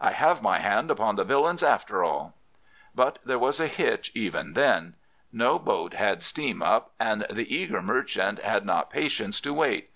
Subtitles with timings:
[0.00, 2.36] I have my hand upon the villains after all!'
[2.94, 4.94] "But there was a hitch even then.
[5.32, 9.90] No boat had steam up, and the eager merchant had not patience to wait.